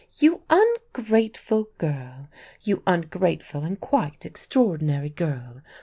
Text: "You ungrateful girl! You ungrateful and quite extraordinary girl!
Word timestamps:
"You 0.17 0.41
ungrateful 0.49 1.67
girl! 1.77 2.27
You 2.63 2.81
ungrateful 2.87 3.61
and 3.61 3.79
quite 3.79 4.25
extraordinary 4.25 5.09
girl! 5.09 5.61